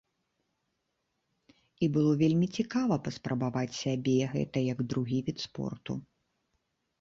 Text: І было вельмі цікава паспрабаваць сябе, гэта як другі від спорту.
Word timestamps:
І 1.87 1.89
было 1.97 2.13
вельмі 2.21 2.47
цікава 2.61 2.95
паспрабаваць 3.09 3.79
сябе, 3.83 4.17
гэта 4.33 4.57
як 4.73 4.79
другі 4.95 5.19
від 5.29 5.37
спорту. 5.47 6.01